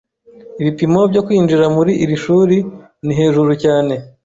Ibipimo 0.61 0.99
byo 1.11 1.21
kwinjira 1.25 1.65
muri 1.75 1.91
iri 2.03 2.15
shuri 2.23 2.57
ni 3.05 3.13
hejuru 3.19 3.51
cyane. 3.63 3.93